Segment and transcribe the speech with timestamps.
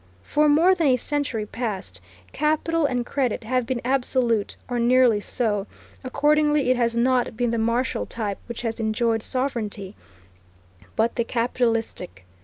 [0.23, 2.01] For more than a century past,
[2.31, 5.67] capital and credit have been absolute, or nearly so;
[6.03, 9.95] accordingly it has not been the martial type which has enjoyed sovereignty,
[10.95, 12.25] but the capitalistic.